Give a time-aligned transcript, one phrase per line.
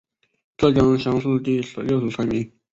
[0.57, 2.51] 浙江乡试第六十三名。